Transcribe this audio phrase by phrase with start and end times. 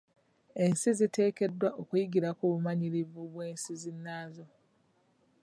[0.63, 4.45] Ensi ziteekeddwa okuyigira ku bumanyirivu bw'ensi zinnaazo.